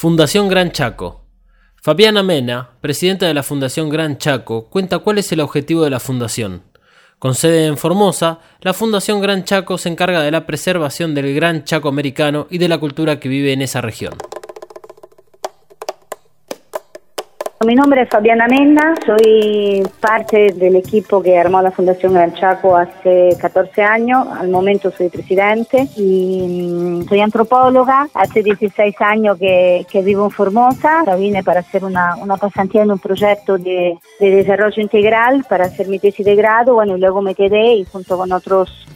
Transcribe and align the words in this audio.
Fundación 0.00 0.46
Gran 0.46 0.70
Chaco. 0.70 1.24
Fabiana 1.82 2.22
Mena, 2.22 2.70
presidenta 2.80 3.26
de 3.26 3.34
la 3.34 3.42
Fundación 3.42 3.88
Gran 3.88 4.16
Chaco, 4.16 4.70
cuenta 4.70 5.00
cuál 5.00 5.18
es 5.18 5.32
el 5.32 5.40
objetivo 5.40 5.82
de 5.82 5.90
la 5.90 5.98
fundación. 5.98 6.62
Con 7.18 7.34
sede 7.34 7.66
en 7.66 7.76
Formosa, 7.76 8.38
la 8.60 8.74
Fundación 8.74 9.20
Gran 9.20 9.42
Chaco 9.42 9.76
se 9.76 9.88
encarga 9.88 10.22
de 10.22 10.30
la 10.30 10.46
preservación 10.46 11.16
del 11.16 11.34
Gran 11.34 11.64
Chaco 11.64 11.88
americano 11.88 12.46
y 12.48 12.58
de 12.58 12.68
la 12.68 12.78
cultura 12.78 13.18
que 13.18 13.28
vive 13.28 13.52
en 13.52 13.60
esa 13.60 13.80
región. 13.80 14.14
Mi 17.66 17.74
nombre 17.74 18.02
es 18.02 18.08
Fabiana 18.08 18.46
Mena, 18.46 18.94
soy 19.04 19.82
parte 19.98 20.52
del 20.52 20.76
equipo 20.76 21.20
que 21.20 21.36
armó 21.36 21.60
la 21.60 21.72
Fundación 21.72 22.14
Gran 22.14 22.32
Chaco 22.34 22.76
hace 22.76 23.36
14 23.40 23.82
años, 23.82 24.28
al 24.38 24.48
momento 24.48 24.92
soy 24.92 25.08
presidente 25.08 25.88
y 25.96 26.46
mm, 26.46 27.08
soy 27.08 27.20
antropóloga, 27.20 28.06
hace 28.14 28.44
16 28.44 28.94
años 29.00 29.38
que, 29.38 30.02
vivo 30.04 30.26
en 30.26 30.30
Formosa, 30.30 31.02
vine 31.16 31.42
para 31.42 31.60
hacer 31.60 31.84
una, 31.84 32.14
pasantía 32.40 32.82
en 32.82 32.92
un 32.92 33.00
proyecto 33.00 33.58
de, 33.58 33.98
desarrollo 34.20 34.80
integral 34.80 35.44
para 35.48 35.64
hacer 35.64 35.88
mi 35.88 35.98
tesis 35.98 36.24
de 36.24 36.36
grado, 36.36 36.74
bueno, 36.74 36.96
y 36.96 37.00
luego 37.00 37.22
me 37.22 37.34
quedé 37.34 37.72
y 37.74 37.84
junto 37.84 38.16
con 38.16 38.30
otros 38.30 38.86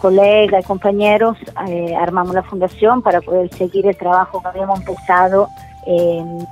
colegas 0.00 0.64
y 0.64 0.66
compañeros 0.68 1.36
eh, 1.68 1.92
armamos 1.96 2.36
la 2.36 2.44
fundación 2.44 3.02
para 3.02 3.20
poder 3.20 3.52
seguir 3.52 3.84
el 3.88 3.96
trabajo 3.96 4.40
que 4.40 4.46
habíamos 4.46 4.78
empezado 4.78 5.48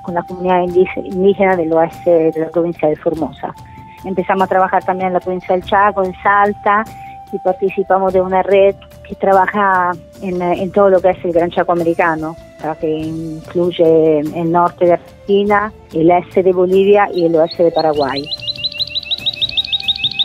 con 0.02 0.14
la 0.14 0.22
comunidad 0.22 0.62
indígena 0.62 1.56
del 1.56 1.72
oeste 1.72 2.32
de 2.32 2.40
la 2.40 2.48
provincia 2.48 2.88
de 2.88 2.96
Formosa. 2.96 3.54
Empezamos 4.04 4.44
a 4.44 4.46
trabajar 4.46 4.84
también 4.84 5.08
en 5.08 5.14
la 5.14 5.20
provincia 5.20 5.54
del 5.54 5.64
Chaco, 5.64 6.04
en 6.04 6.14
Salta, 6.22 6.84
y 7.32 7.38
participamos 7.38 8.12
de 8.12 8.20
una 8.20 8.42
red 8.42 8.76
que 9.08 9.14
trabaja 9.16 9.90
en, 10.22 10.70
todo 10.70 10.90
lo 10.90 11.00
que 11.00 11.10
es 11.10 11.24
el 11.24 11.32
Gran 11.32 11.50
Chaco 11.50 11.72
americano, 11.72 12.36
que 12.80 12.88
incluye 12.88 14.20
el 14.20 14.52
norte 14.52 14.86
de 14.86 14.92
Argentina, 14.92 15.72
el 15.92 16.10
este 16.10 16.42
de 16.42 16.52
Bolivia 16.52 17.08
y 17.12 17.24
el 17.24 17.34
oeste 17.34 17.64
de 17.64 17.72
Paraguay. 17.72 18.24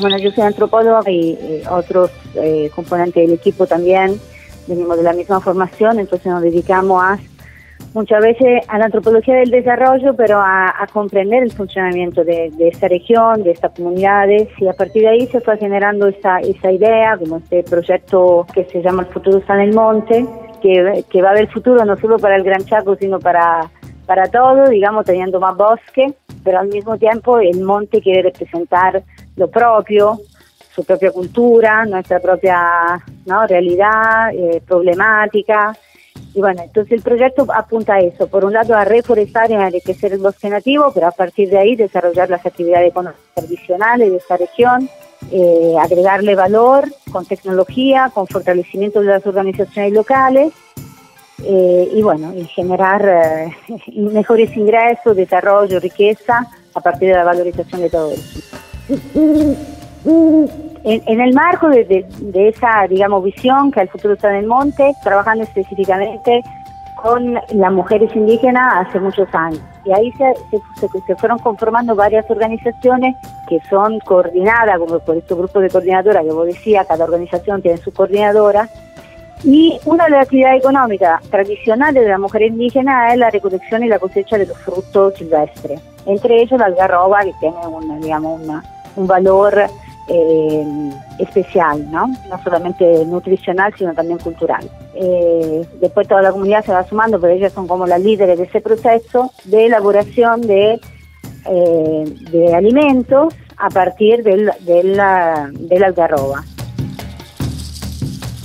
Bueno, 0.02 0.18
yo 0.18 0.32
soy 0.32 0.44
antropóloga 0.44 1.10
y, 1.10 1.64
otros 1.70 2.12
eh, 2.36 2.70
componentes 2.74 3.28
del 3.28 3.34
equipo 3.34 3.66
también 3.66 4.20
venimos 4.68 4.98
de 4.98 5.04
la 5.04 5.14
misma 5.14 5.42
formación, 5.42 6.00
entonces 6.00 6.32
nos 6.32 6.44
dedicamos 6.44 7.04
a 7.04 7.20
muchas 7.94 8.22
veces 8.22 8.64
a 8.68 8.78
la 8.78 8.86
antropología 8.86 9.36
del 9.36 9.52
desarrollo, 9.52 10.16
pero 10.16 10.40
a, 10.40 10.88
comprender 10.94 11.44
el 11.44 11.52
funcionamiento 11.52 12.24
de, 12.24 12.52
esta 12.60 12.88
región, 12.88 13.44
de 13.44 13.52
estas 13.52 13.72
comunidades, 13.74 14.48
y 14.58 14.68
a 14.68 14.74
partir 14.74 15.04
de 15.04 15.10
ahí 15.10 15.28
se 15.28 15.42
fue 15.42 15.58
generando 15.58 16.08
esa, 16.08 16.40
esa 16.40 16.72
idea, 16.72 17.18
como 17.18 17.38
este 17.38 17.64
proyecto 17.64 18.46
que 18.54 18.66
se 18.66 18.82
llama 18.82 19.04
El 19.04 19.14
futuro 19.14 19.38
está 19.38 19.56
en 19.56 19.70
el 19.70 19.76
monte, 19.76 20.26
que, 20.62 21.06
que 21.10 21.22
va 21.22 21.30
a 21.30 21.32
haber 21.32 21.50
futuro 21.50 21.84
no 21.86 21.98
solo 21.98 22.18
para 22.18 22.36
el 22.36 22.44
Gran 22.44 22.64
Chaco, 22.66 22.96
sino 22.96 23.20
para, 23.20 23.70
para 24.06 24.28
todo, 24.28 24.68
digamos, 24.70 25.06
teniendo 25.06 25.40
más 25.40 25.56
bosque, 25.56 26.14
pero 26.44 26.60
al 26.60 26.68
mismo 26.68 26.98
tiempo 26.98 27.40
el 27.40 27.62
monte 27.62 28.02
quiere 28.02 28.24
representar 28.24 29.04
lo 29.36 29.48
propio, 29.50 30.20
su 30.74 30.84
propia 30.84 31.12
cultura, 31.12 31.86
nuestra 31.86 32.20
propia 32.20 33.04
realidad, 33.48 34.34
eh, 34.34 34.62
problemática, 34.66 35.76
y 36.34 36.40
bueno, 36.40 36.62
entonces 36.64 36.94
el 36.94 37.02
proyecto 37.02 37.48
apunta 37.54 37.96
a 37.96 38.00
eso, 38.00 38.28
por 38.28 38.46
un 38.46 38.54
lado 38.54 38.76
a 38.76 38.86
reforestar 38.86 39.50
y 39.50 39.56
enriquecer 39.56 40.14
el 40.14 40.20
bosque 40.20 40.50
nativo, 40.50 40.92
pero 40.94 41.08
a 41.08 41.12
partir 41.12 41.50
de 41.50 41.58
ahí 41.58 41.76
desarrollar 41.76 42.30
las 42.30 42.46
actividades 42.46 42.94
tradicionales 43.34 44.12
de 44.12 44.18
esta 44.18 44.38
región, 44.38 44.90
eh, 45.32 45.76
agregarle 45.80 46.36
valor 46.36 46.86
con 47.12 47.26
tecnología, 47.26 48.12
con 48.14 48.28
fortalecimiento 48.28 49.02
de 49.02 49.08
las 49.08 49.26
organizaciones 49.26 49.92
locales 49.94 50.54
eh, 51.44 51.90
y 51.94 52.02
bueno, 52.02 52.34
generar 52.54 53.04
eh, 53.08 53.52
mejores 53.96 54.56
ingresos, 54.56 55.16
desarrollo, 55.16 55.80
riqueza 55.80 56.48
a 56.74 56.82
partir 56.82 57.10
de 57.10 57.16
la 57.16 57.24
valorización 57.24 57.82
de 57.82 57.90
todo 57.90 58.12
eso. 58.12 58.40
En, 60.84 61.20
el 61.20 61.34
marco 61.34 61.68
de, 61.70 62.06
esa, 62.34 62.88
digamos, 62.88 63.24
visión 63.24 63.72
que 63.72 63.82
el 63.82 63.90
futuro 63.90 64.14
está 64.14 64.30
en 64.30 64.38
el 64.38 64.48
monte, 64.48 64.94
trabajando 65.04 65.44
específicamente 65.44 66.42
con 67.02 67.34
las 67.34 67.72
mujeres 67.72 68.14
indígenas 68.16 68.88
hace 68.88 69.00
muchos 69.00 69.28
años. 69.34 69.62
Y 69.86 69.92
ahí 69.92 70.12
se, 70.14 70.34
se, 71.06 71.16
fueron 71.16 71.40
conformando 71.40 71.96
varias 71.96 72.30
organizaciones 72.30 73.16
que 73.48 73.60
son 73.70 74.00
coordinadas, 74.00 74.78
como 74.80 75.00
por 75.00 75.18
estos 75.18 75.38
grupos 75.38 75.64
de 75.64 75.70
coordinadora 75.70 76.24
que 76.24 76.32
vos 76.32 76.46
decías, 76.46 76.88
cada 76.88 77.06
organización 77.06 77.62
tiene 77.62 77.78
su 77.78 77.92
coordinadora. 77.94 78.70
Y 79.44 79.80
una 79.86 80.06
de 80.06 80.12
las 80.12 80.24
actividades 80.24 80.60
económicas 80.60 81.24
tradicionales 81.30 82.04
de 82.04 82.10
las 82.10 82.20
mujeres 82.20 82.52
indígenas 82.52 83.14
es 83.14 83.20
la 83.20 83.30
recolección 83.30 83.84
y 83.84 83.88
la 83.88 84.00
cosecha 84.00 84.38
de 84.38 84.46
los 84.46 84.58
frutos 84.58 85.16
silvestres. 85.16 85.80
Entre 86.06 86.42
ellos 86.42 86.60
la 86.60 86.66
algarroba, 86.66 87.24
que 87.24 87.34
tiene 87.40 87.58
una, 87.66 87.98
digamos, 88.00 88.42
un 88.96 89.08
valor 89.08 89.70
eh, 90.10 90.66
especial, 91.20 91.90
¿no? 91.92 92.08
No 92.08 92.44
solamente 92.44 93.06
nutricional, 93.06 93.74
sino 93.78 93.94
también 93.94 94.18
cultural. 94.18 94.70
Eh, 94.96 95.66
después 95.80 96.08
toda 96.08 96.22
la 96.22 96.32
comunidad 96.32 96.66
se 96.66 96.72
va 96.72 96.84
sumando, 96.88 97.20
pero 97.20 97.34
ellas 97.34 97.54
son 97.54 97.68
como 97.68 97.86
las 97.86 98.02
líderes 98.02 98.40
de 98.40 98.46
ese 98.46 98.60
proceso 98.60 99.32
de 99.46 99.68
elaboración 99.68 100.42
de, 100.42 100.80
eh, 101.46 102.16
de 102.32 102.56
alimentos 102.56 103.36
a 103.58 103.70
partir 103.70 104.24
del, 104.24 104.52
del, 104.62 105.84
algarroba. 105.84 106.44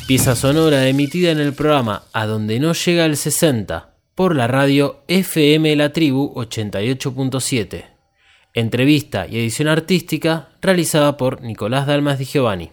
Pieza 0.07 0.35
sonora 0.37 0.87
emitida 0.87 1.31
en 1.31 1.39
el 1.39 1.55
programa 1.55 2.03
A 2.13 2.27
donde 2.27 2.61
no 2.61 2.75
llega 2.75 3.07
el 3.07 3.17
60 3.17 3.95
por 4.15 4.37
la 4.37 4.47
radio 4.47 4.99
FM 5.09 5.75
La 5.77 5.93
Tribu 5.93 6.35
88.7. 6.35 7.94
Entrevista 8.57 9.27
y 9.27 9.37
edición 9.37 9.67
artística 9.67 10.51
realizada 10.63 11.17
por 11.17 11.43
Nicolás 11.43 11.89
Dalmas 11.89 12.21
Di 12.21 12.25
Giovanni. 12.25 12.71